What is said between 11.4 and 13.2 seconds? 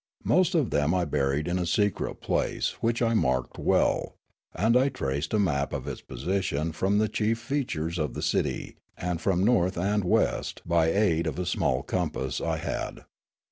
small compass I had.